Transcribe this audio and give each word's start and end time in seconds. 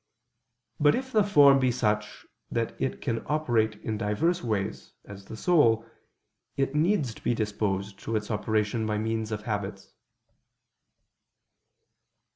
But 0.79 0.95
if 0.95 1.11
the 1.11 1.23
form 1.23 1.59
be 1.59 1.69
such 1.71 2.25
that 2.49 2.75
it 2.81 3.01
can 3.01 3.21
operate 3.27 3.75
in 3.83 3.99
diverse 3.99 4.41
ways, 4.43 4.93
as 5.05 5.25
the 5.25 5.37
soul; 5.37 5.85
it 6.57 6.73
needs 6.73 7.13
to 7.13 7.21
be 7.23 7.35
disposed 7.35 7.99
to 7.99 8.15
its 8.15 8.31
operations 8.31 8.87
by 8.87 8.97
means 8.97 9.31
of 9.31 9.43
habits. 9.43 9.93